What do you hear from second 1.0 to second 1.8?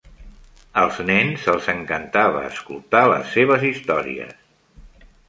nens els